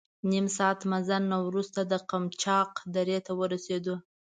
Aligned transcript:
نیم 0.31 0.45
ساعت 0.57 0.79
مزل 0.91 1.23
نه 1.31 1.37
وروسته 1.47 1.79
د 1.85 1.93
قمچاق 2.09 2.71
درې 2.95 3.17
ته 3.25 3.31
ورسېدو. 3.39 3.95